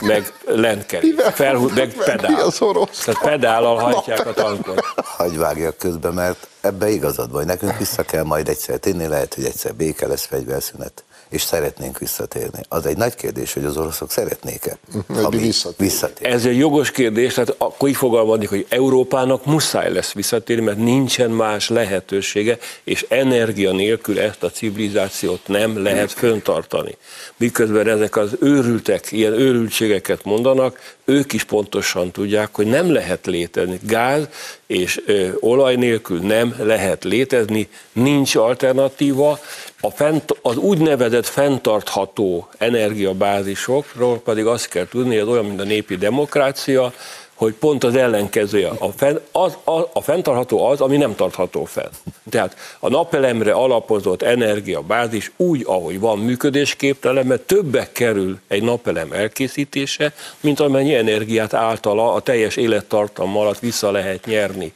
[0.01, 2.41] meg lentkerék, Mivel felhú, meg pedál.
[2.41, 4.79] az orosz Tehát pedállal hajtják a tankot.
[4.95, 7.45] hagyj vágjak közbe, mert ebbe igazad vagy.
[7.45, 11.03] Nekünk vissza kell majd egyszer térni, lehet, hogy egyszer béke lesz, fegyverszünet,
[11.36, 12.60] és szeretnénk visszatérni.
[12.67, 15.88] Az egy nagy kérdés, hogy az oroszok szeretnék-e, Hogy ha mi visszatér.
[15.88, 16.28] visszatér.
[16.28, 21.32] Ez egy jogos kérdés, tehát akkor így fogalmazik, hogy Európának muszáj lesz visszatérni, mert nincsen
[21.32, 26.98] más lehetősége, és energia nélkül ezt a civilizációt nem lehet föntartani.
[27.38, 33.80] Miközben ezek az őrültek ilyen őrültségeket mondanak, ők is pontosan tudják, hogy nem lehet létezni.
[33.84, 34.28] Gáz
[34.67, 39.39] és ö, olaj nélkül nem lehet létezni, nincs alternatíva.
[39.86, 45.95] A fent, az úgynevezett fenntartható energiabázisokról pedig azt kell tudni, hogy olyan, mint a népi
[45.95, 46.93] demokrácia,
[47.34, 48.69] hogy pont az ellenkezője.
[48.80, 51.89] A, fenn, az, a, a fenntartható az, ami nem tartható fenn.
[52.30, 60.13] Tehát a napelemre alapozott energiabázis úgy, ahogy van működésképtelen, mert többek kerül egy napelem elkészítése,
[60.39, 64.74] mint amennyi energiát általa a teljes élettartam alatt vissza lehet nyerni.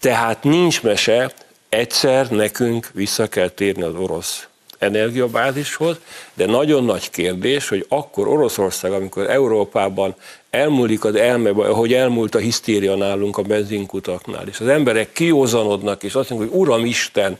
[0.00, 1.32] Tehát nincs mese,
[1.70, 5.96] egyszer nekünk vissza kell térni az orosz energiabázishoz,
[6.34, 10.14] de nagyon nagy kérdés, hogy akkor Oroszország, amikor Európában
[10.50, 16.14] elmúlik az elme, ahogy elmúlt a hisztéria nálunk a benzinkutaknál, és az emberek kiózanodnak, és
[16.14, 17.38] azt mondják, hogy Uram Isten,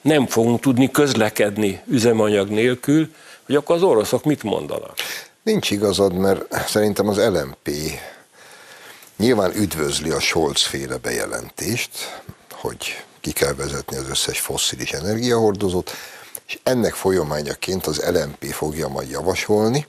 [0.00, 3.08] nem fogunk tudni közlekedni üzemanyag nélkül,
[3.46, 4.94] hogy akkor az oroszok mit mondanak?
[5.42, 7.70] Nincs igazad, mert szerintem az LMP
[9.16, 12.22] nyilván üdvözli a Scholz féle bejelentést,
[12.60, 15.90] hogy ki kell vezetni az összes fosszilis energiahordozót,
[16.46, 19.86] és ennek folyamányaként az LMP fogja majd javasolni,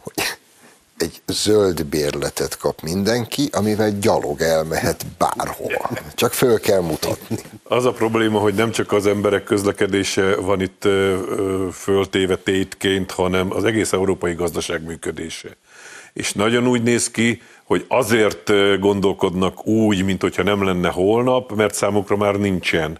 [0.00, 0.12] hogy
[0.96, 5.90] egy zöld bérletet kap mindenki, amivel gyalog elmehet bárhova.
[6.14, 7.38] Csak föl kell mutatni.
[7.62, 10.88] Az a probléma, hogy nem csak az emberek közlekedése van itt
[11.72, 15.56] föltéve tétként, hanem az egész európai gazdaság működése.
[16.12, 21.74] És nagyon úgy néz ki, hogy azért gondolkodnak úgy, mint hogyha nem lenne holnap, mert
[21.74, 22.98] számukra már nincsen.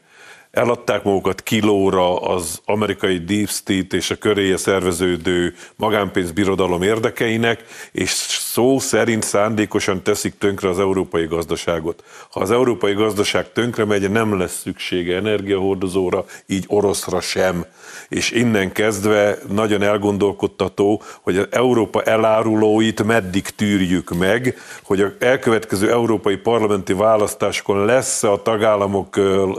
[0.51, 8.11] Eladták magukat kilóra az amerikai Deep State és a köréje szerveződő magánpénzbirodalom érdekeinek, és
[8.53, 12.05] szó szerint szándékosan teszik tönkre az európai gazdaságot.
[12.31, 17.65] Ha az európai gazdaság tönkre megy, nem lesz szüksége energiahordozóra, így oroszra sem.
[18.09, 25.91] És innen kezdve nagyon elgondolkodtató, hogy az Európa elárulóit meddig tűrjük meg, hogy a elkövetkező
[25.91, 29.53] európai parlamenti választásokon lesz a tagállamok ö,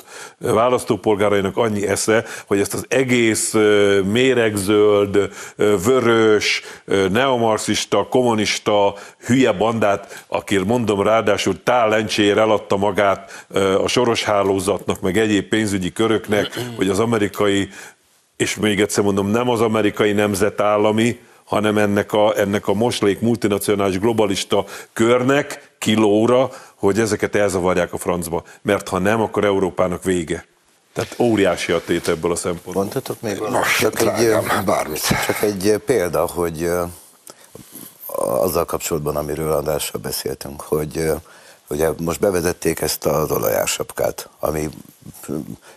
[0.82, 3.54] választópolgárainak annyi esze, hogy ezt az egész
[4.04, 6.62] méregzöld, vörös,
[7.12, 8.94] neomarxista, kommunista,
[9.26, 13.46] hülye bandát, aki mondom ráadásul tálencséért eladta magát
[13.84, 17.70] a soros hálózatnak, meg egyéb pénzügyi köröknek, hogy az amerikai
[18.38, 24.00] és még egyszer mondom, nem az amerikai nemzetállami, hanem ennek a, ennek a moslék multinacionális
[24.00, 28.44] globalista körnek kilóra, hogy ezeket elzavarják a francba.
[28.62, 30.46] Mert ha nem, akkor Európának vége.
[30.94, 32.74] Tehát óriási a tét ebből a szempontból.
[32.74, 33.40] Mondhatok még?
[33.40, 35.08] Nos, Csak egy, drágám, bármit.
[35.26, 36.72] csak egy példa, hogy
[38.16, 41.12] azzal kapcsolatban, amiről Andrással beszéltünk, hogy
[41.68, 44.70] ugye most bevezették ezt az olajársapkát, ami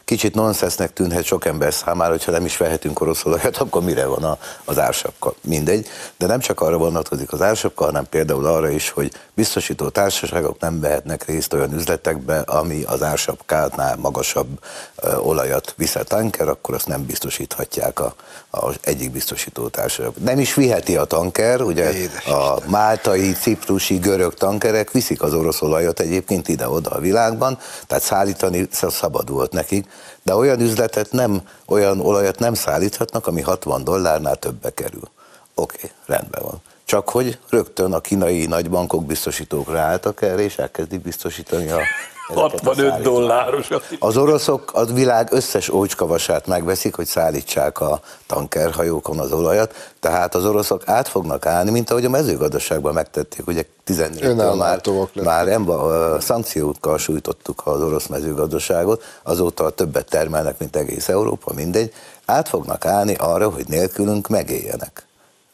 [0.05, 4.25] kicsit nonsensnek tűnhet sok ember számára, hogyha nem is vehetünk orosz olajat, akkor mire van
[4.25, 5.35] a, az ársapka?
[5.41, 5.87] Mindegy,
[6.19, 10.81] de nem csak arra vonatkozik az ársapka, hanem például arra is, hogy biztosító társaságok nem
[10.81, 14.59] vehetnek részt olyan üzletekbe, ami az ársapkánál magasabb
[14.97, 18.15] ö, olajat visz a tanker, akkor azt nem biztosíthatják a,
[18.51, 20.13] a egyik biztosító társaság.
[20.21, 25.63] Nem is viheti a tanker, ugye Édes a máltai, ciprusi, görög tankerek viszik az orosz
[25.63, 29.91] olajat egyébként ide-oda a világban, tehát szállítani szabad volt nekik,
[30.23, 35.09] de olyan üzletet nem, olyan olajat nem szállíthatnak, ami 60 dollárnál többbe kerül.
[35.55, 36.63] Oké, okay, rendben van.
[36.85, 41.79] Csak hogy rögtön a kínai nagybankok biztosítók ráálltak erre, és elkezdik biztosítani a
[42.27, 43.03] 65 szállításokat.
[43.03, 43.85] dollárosat.
[43.99, 50.45] Az oroszok a világ összes ócskavasát megveszik, hogy szállítsák a tankerhajókon az olajat, tehát az
[50.45, 54.81] oroszok át fognak állni, mint ahogy a mezőgazdaságban megtették, ugye 14 már,
[55.15, 61.93] már emba, szankciókkal sújtottuk az orosz mezőgazdaságot, azóta többet termelnek, mint egész Európa, mindegy,
[62.25, 65.07] át fognak állni arra, hogy nélkülünk megéljenek.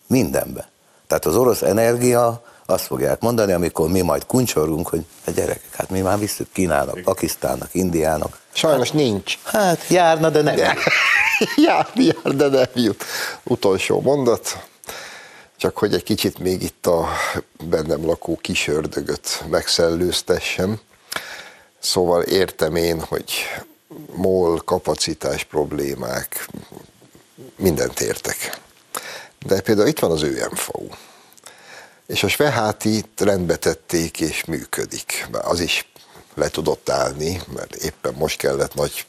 [0.07, 0.69] Mindenbe.
[1.07, 5.91] Tehát az orosz energia azt fogják mondani, amikor mi majd kuncsorunk, hogy a gyerekek, hát
[5.91, 8.39] mi már visszük Kínának, Pakisztánnak, Indiának.
[8.53, 9.39] Sajnos nincs.
[9.45, 10.57] Hát járna, de nem.
[11.67, 13.05] jár, jár, de nem jut.
[13.43, 14.65] Utolsó mondat,
[15.57, 17.09] csak hogy egy kicsit még itt a
[17.65, 20.81] bennem lakó kis ördögöt megszellőztessem.
[21.79, 23.33] Szóval értem én, hogy
[24.15, 26.49] MOL kapacitás problémák,
[27.57, 28.59] mindent értek.
[29.47, 30.89] De például itt van az ÖMFU.
[32.11, 35.29] És a Sveháti rendbe tették és működik.
[35.31, 35.93] Bár az is
[36.35, 39.05] le tudott állni, mert éppen most kellett nagy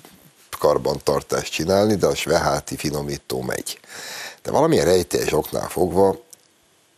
[0.60, 3.80] karbantartást csinálni, de a Sveháti finomító megy.
[4.42, 6.24] De valamilyen rejtélyes oknál fogva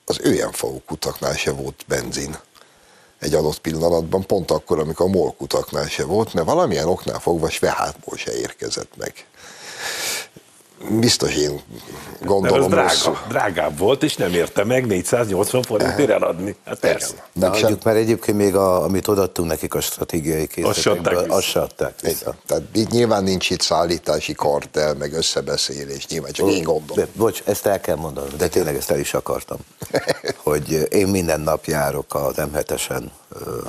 [0.05, 2.37] az ÖMFU kutaknál se volt benzin
[3.19, 7.49] egy adott pillanatban, pont akkor, amikor a MOL kutaknál se volt, mert valamilyen oknál fogva
[7.49, 9.25] Svehátból se érkezett meg.
[10.89, 13.11] Biztos én az gondolom rosszul.
[13.11, 16.55] drága, drágább volt, és nem érte meg 480 forintért eladni.
[16.65, 17.13] Hát persze.
[17.33, 21.61] De Meg hagyjuk, mert egyébként még a, amit odaadtunk nekik a stratégiai készletekből, azt se
[21.61, 22.21] adták vissza.
[22.21, 22.35] Igen.
[22.45, 27.05] Tehát itt nyilván nincs itt szállítási kartel, meg összebeszélés, nyilván csak én gondolom.
[27.05, 29.57] De, bocs, ezt el kell mondanom, de tényleg ezt el is akartam.
[30.43, 33.59] hogy én minden nap járok az M7-esen, ö,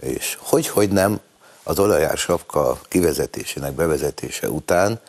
[0.00, 1.20] és hogy, hogy nem,
[1.62, 5.00] az olajársapka kivezetésének bevezetése után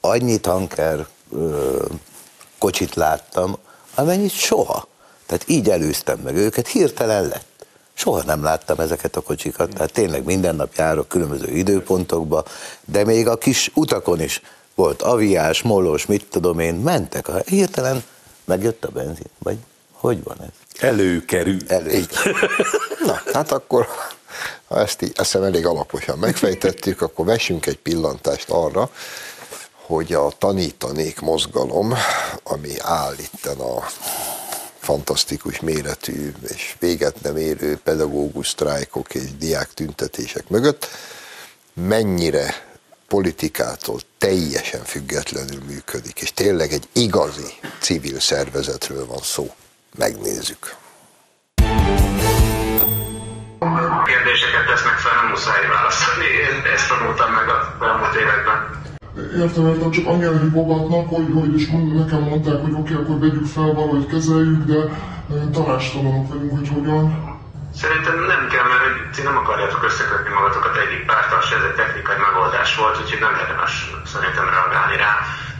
[0.00, 1.84] annyi tanker ö,
[2.58, 3.56] kocsit láttam,
[3.94, 4.88] amennyit soha.
[5.26, 7.66] Tehát így előztem meg őket, hirtelen lett.
[7.94, 12.44] Soha nem láttam ezeket a kocsikat, tehát tényleg minden nap járok különböző időpontokba,
[12.84, 14.42] de még a kis utakon is
[14.74, 18.02] volt aviás, molos, mit tudom én, mentek, hirtelen
[18.44, 19.58] megjött a benzin, vagy
[19.92, 20.82] hogy van ez?
[20.82, 21.58] Előkerül.
[21.68, 21.90] Elő.
[21.90, 22.08] Így.
[23.06, 23.86] Na, hát akkor,
[24.68, 28.90] ha ezt így, elég alaposan megfejtettük, akkor vessünk egy pillantást arra,
[29.90, 31.94] hogy a tanítanék mozgalom,
[32.42, 33.86] ami áll itten a
[34.78, 40.88] fantasztikus méretű és véget nem érő pedagógus sztrájkok és diák tüntetések mögött,
[41.72, 42.68] mennyire
[43.08, 49.54] politikától teljesen függetlenül működik, és tényleg egy igazi civil szervezetről van szó.
[49.96, 50.76] Megnézzük.
[54.04, 56.26] kérdéseket tesznek fel, nem muszáj válaszolni.
[56.74, 58.89] Ezt tanultam meg a elmúlt években.
[59.16, 61.66] Értem, értem, csak annyira hívogatnak, hogy, hogy és
[62.02, 64.80] nekem mondták, hogy oké, akkor vegyük fel, valahogy kezeljük, de
[65.52, 67.04] tanástalanok vagyunk, hogy hogyan.
[67.74, 72.16] Szerintem nem kell, mert ti nem akarjátok összekötni magatokat egyik pártal, se ez egy technikai
[72.26, 73.72] megoldás volt, úgyhogy nem érdemes
[74.12, 75.12] szerintem reagálni rá.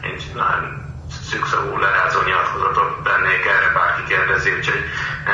[0.08, 0.89] Én nagyon
[1.30, 4.82] szűkszavú lerázó nyilatkozatot tennék erre, bárki kérdezi, úgyhogy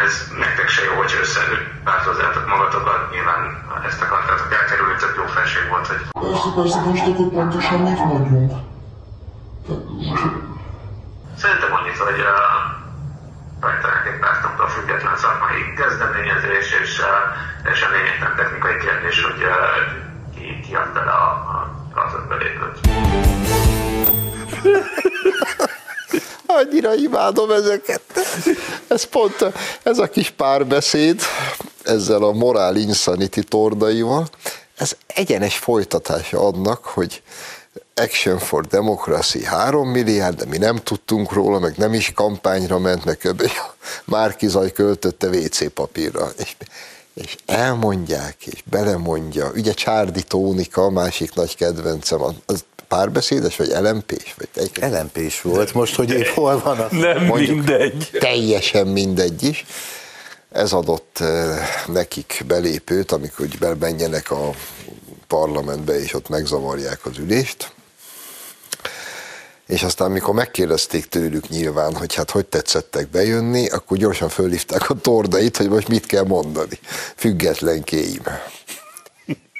[0.02, 3.42] ez nektek se jó, hogy összepártozzátok magatokat, nyilván
[3.88, 8.52] ezt akartátok elkerülni, csak jó felség volt, hogy Persze, persze, most akkor pontosan mit mondjunk?
[11.42, 12.38] Szerintem annyit, hogy a
[14.06, 17.02] egy pártoktól független szakmai kezdeményezés, és
[17.72, 19.40] és a lényegtelen technikai kérdés, hogy
[20.34, 22.80] ki, ki adta le a, a gazdatbelépőt.
[26.56, 28.02] Annyira imádom ezeket.
[28.88, 29.52] Ez pont
[29.82, 31.20] ez a kis párbeszéd
[31.82, 34.28] ezzel a morál insanity tordaival,
[34.76, 37.22] ez egyenes folytatása annak, hogy
[37.94, 43.04] Action for Democracy 3 milliárd, de mi nem tudtunk róla, meg nem is kampányra ment,
[43.04, 43.50] meg kb.
[44.04, 46.28] Márki Zaj költötte WC papírra.
[46.38, 46.56] És,
[47.14, 49.50] és elmondják, és belemondja.
[49.54, 54.34] Ugye Csárdi Tónika, a másik nagy kedvencem, az párbeszédes, vagy LMP-s?
[54.36, 54.92] Vagy egy...
[54.92, 56.88] LMP-s volt, most, hogy épp hol van a...
[56.90, 58.10] Nem Mondjuk mindegy.
[58.18, 59.64] Teljesen mindegy is.
[60.52, 64.50] Ez adott eh, nekik belépőt, amikor úgy bemenjenek a
[65.26, 67.74] parlamentbe, és ott megzavarják az ülést.
[69.66, 74.94] És aztán, amikor megkérdezték tőlük nyilván, hogy hát hogy tetszettek bejönni, akkor gyorsan fölhívták a
[74.94, 76.78] tordait, hogy most mit kell mondani.
[77.16, 78.22] Függetlenkéim.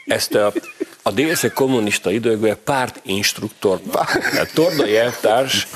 [0.07, 0.53] Ezt a,
[1.07, 3.81] a délszeg kommunista időkben pártinstruktor,
[4.31, 5.67] tehát Tordai elvtárs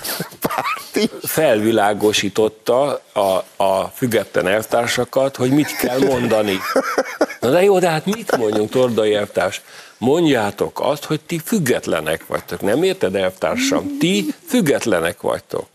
[0.40, 1.10] Párti.
[1.22, 6.58] felvilágosította a, a független elvtársakat, hogy mit kell mondani.
[7.40, 9.60] Na de jó, de hát mit mondjunk, Tordai elvtárs?
[10.00, 12.60] Mondjátok azt, hogy ti függetlenek vagytok.
[12.60, 13.96] Nem érted, elvtársam?
[13.98, 15.66] Ti függetlenek vagytok.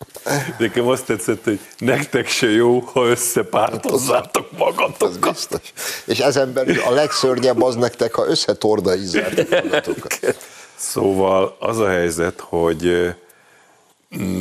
[0.58, 5.20] Nekem azt tetszett, hogy nektek se jó, ha összepártozzátok magatokat.
[5.50, 5.72] biztos.
[6.04, 10.36] És ezen belül a legszörnyebb az nektek, ha összetordaizzák magatokat.
[10.76, 13.14] Szóval az a helyzet, hogy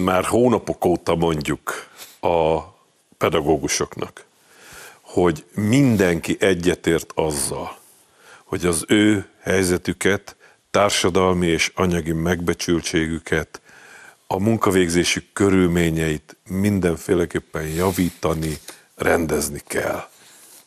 [0.03, 2.59] már hónapok óta mondjuk a
[3.17, 4.25] pedagógusoknak,
[5.01, 7.77] hogy mindenki egyetért azzal,
[8.43, 10.35] hogy az ő helyzetüket,
[10.71, 13.61] társadalmi és anyagi megbecsültségüket,
[14.27, 18.57] a munkavégzésük körülményeit mindenféleképpen javítani,
[18.95, 20.07] rendezni kell.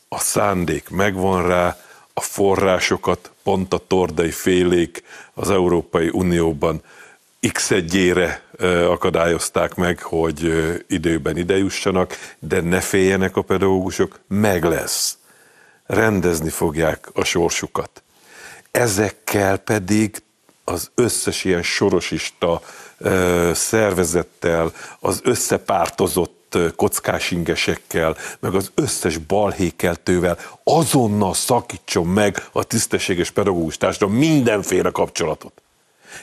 [0.08, 1.76] A szándék megvan rá,
[2.14, 5.02] a forrásokat pont a tordai félék
[5.34, 6.82] az Európai Unióban
[7.52, 8.42] x egyére
[8.88, 10.52] akadályozták meg, hogy
[10.88, 15.18] időben idejussanak, de ne féljenek a pedagógusok, meg lesz.
[15.86, 18.02] Rendezni fogják a sorsukat.
[18.70, 20.22] Ezekkel pedig
[20.64, 22.60] az összes ilyen sorosista
[22.98, 33.76] ö, szervezettel, az összepártozott kockásingesekkel, meg az összes balhékeltővel azonnal szakítson meg a tisztességes pedagógus
[33.76, 35.62] társadalom mindenféle kapcsolatot.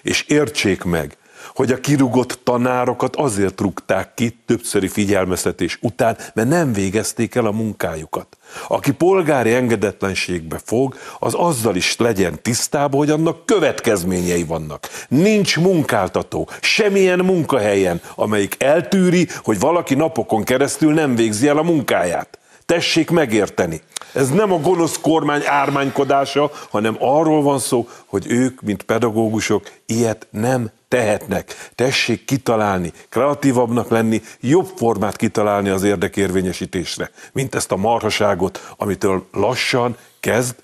[0.01, 1.17] És értsék meg,
[1.53, 7.51] hogy a kirúgott tanárokat azért rúgták ki többszöri figyelmeztetés után, mert nem végezték el a
[7.51, 8.37] munkájukat.
[8.67, 14.89] Aki polgári engedetlenségbe fog, az azzal is legyen tisztában, hogy annak következményei vannak.
[15.07, 22.39] Nincs munkáltató, semmilyen munkahelyen, amelyik eltűri, hogy valaki napokon keresztül nem végzi el a munkáját.
[22.65, 23.81] Tessék megérteni.
[24.13, 30.27] Ez nem a gonosz kormány ármánykodása, hanem arról van szó, hogy ők, mint pedagógusok, ilyet
[30.29, 31.69] nem tehetnek.
[31.75, 39.97] Tessék kitalálni, kreatívabbnak lenni, jobb formát kitalálni az érdekérvényesítésre, mint ezt a marhaságot, amitől lassan
[40.19, 40.55] kezd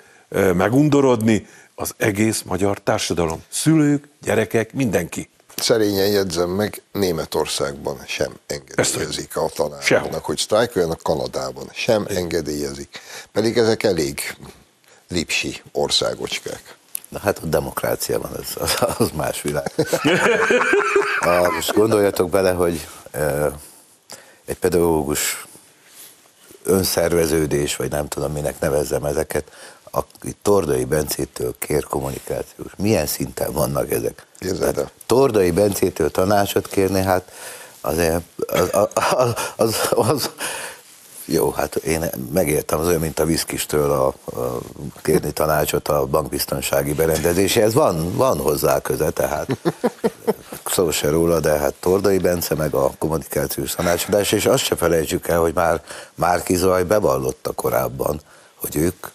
[0.56, 3.44] megundorodni az egész magyar társadalom.
[3.50, 5.30] Szülők, gyerekek, mindenki.
[5.62, 13.00] Szerényen jegyzem meg, Németországban sem engedélyezik a tanároknak, hogy sztrájkoljanak, Kanadában sem engedélyezik.
[13.32, 14.36] Pedig ezek elég
[15.08, 16.76] lipsi országocskák.
[17.10, 19.72] Na hát a demokrácia van, az, az, az más világ.
[21.20, 23.52] A, most gondoljatok bele, hogy e,
[24.46, 25.46] egy pedagógus
[26.64, 29.52] önszerveződés, vagy nem tudom, minek nevezzem ezeket,
[29.92, 32.72] aki Tordai Bencétől kér kommunikációs.
[32.78, 34.26] Milyen szinten vannak ezek?
[34.62, 34.92] El.
[35.06, 37.32] Tordai Bencétől tanácsot kérni, hát
[37.82, 40.30] azért az, az, az, az, az
[41.26, 44.60] jó, hát én megértem, az olyan, mint a viszkistől a, a
[45.02, 47.74] kérni tanácsot a bankbiztonsági berendezéséhez.
[47.74, 49.58] Van, van hozzá köze, tehát
[50.66, 55.28] szó se róla, de hát Tordai Bence meg a kommunikációs tanácsadás, és azt se felejtsük
[55.28, 55.82] el, hogy már
[56.16, 58.22] Márki Zaj bevallotta korábban,
[58.56, 59.08] hogy ők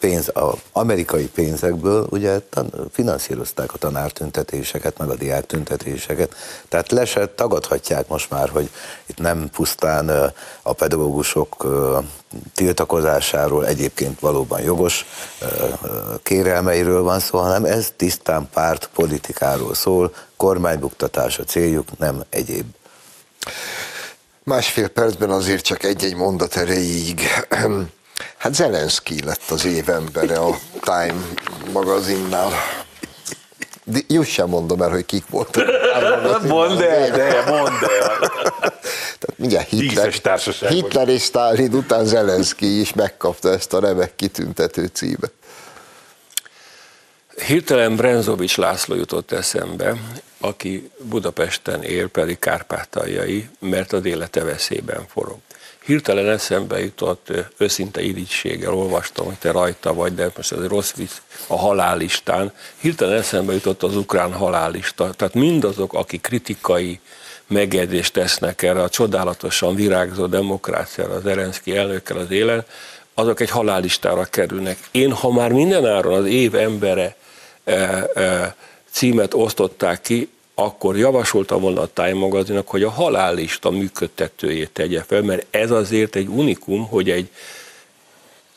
[0.00, 6.34] pénz, a amerikai pénzekből ugye tan, finanszírozták a tanártüntetéseket, meg a diáktüntetéseket.
[6.68, 8.70] Tehát le se tagadhatják most már, hogy
[9.06, 10.32] itt nem pusztán
[10.62, 11.66] a pedagógusok
[12.54, 15.06] tiltakozásáról egyébként valóban jogos
[16.22, 22.66] kérelmeiről van szó, hanem ez tisztán párt politikáról szól, kormánybuktatás a céljuk, nem egyéb.
[24.42, 27.20] Másfél percben azért csak egy-egy mondat erejéig.
[28.40, 31.20] Hát Zelenszky lett az év embere a Time
[31.72, 32.50] magazinnál.
[33.84, 35.64] De Just sem mondom el, hogy kik voltak.
[36.46, 38.18] Mondd el, de mondd el.
[39.18, 40.12] Tehát mindjárt Hitler.
[40.68, 45.32] Hitler és Stalin után Zelenszky is megkapta ezt a remek kitüntető címet.
[47.46, 49.94] Hirtelen Brenzovics László jutott eszembe,
[50.40, 55.38] aki Budapesten él, pedig kárpátaljai, mert az élete veszélyben forog.
[55.84, 61.10] Hirtelen eszembe jutott, őszinte irítséggel olvastam, hogy te rajta vagy, de most ez rossz vicc,
[61.46, 62.52] a halállistán.
[62.76, 65.10] Hirtelen eszembe jutott az ukrán halállista.
[65.10, 67.00] Tehát mindazok, akik kritikai
[67.46, 72.64] megjegyzést tesznek erre a csodálatosan virágzó demokráciára, az Erenszki elnökkel az élen,
[73.14, 74.78] azok egy halállistára kerülnek.
[74.90, 77.16] Én, ha már mindenáron az év embere
[77.64, 77.72] e,
[78.14, 78.54] e,
[78.90, 80.28] címet osztották ki,
[80.60, 86.16] akkor javasolta volna a Time magazinak, hogy a halállista működtetőjét tegye fel, mert ez azért
[86.16, 87.28] egy unikum, hogy egy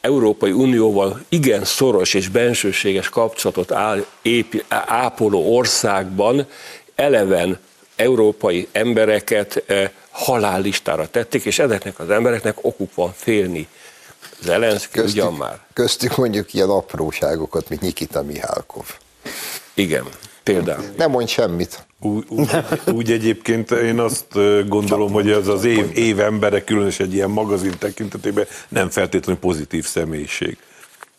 [0.01, 6.47] Európai Unióval igen szoros és bensőséges kapcsolatot áll, épi, ápoló országban
[6.95, 7.59] eleven
[7.95, 13.67] európai embereket eh, halállistára tették, és ezeknek az embereknek okuk van félni.
[14.41, 15.59] Zelenszky ugyan már.
[15.73, 18.85] Köztük mondjuk ilyen apróságokat, mint Nikita Mihálkov.
[19.73, 20.05] Igen,
[20.43, 20.83] például.
[20.97, 21.85] Nem mondj semmit.
[21.99, 22.49] Úgy, úgy,
[22.91, 24.27] úgy egyébként én azt
[24.67, 29.85] gondolom, hogy az az év, év embere, különös egy ilyen magazin tekintetében nem feltétlenül pozitív
[29.85, 30.57] személyiség.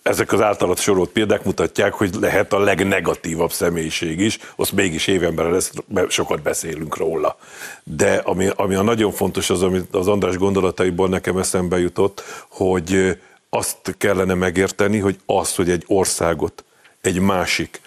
[0.02, 5.46] Ezek az általat sorolt példák mutatják, hogy lehet a legnegatívabb személyiség is, azt mégis évember
[5.46, 5.72] lesz,
[6.08, 7.36] sokat beszélünk róla.
[7.82, 13.18] De ami, ami a nagyon fontos az, amit az András gondolataiból nekem eszembe jutott, hogy
[13.50, 16.64] azt kellene megérteni, hogy az, hogy egy országot
[17.00, 17.80] egy másik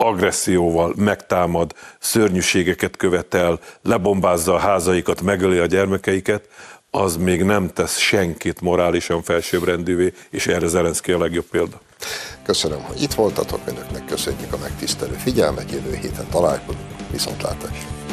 [0.00, 6.48] agresszióval megtámad, szörnyűségeket követel, lebombázza a házaikat, megöli a gyermekeiket,
[6.90, 11.80] az még nem tesz senkit morálisan felsőbbrendűvé, és erre Zelenszky a legjobb példa.
[12.42, 18.07] Köszönöm, hogy itt voltatok, önöknek köszönjük a megtisztelő figyelmet, jövő héten találkozunk, viszontlátásra!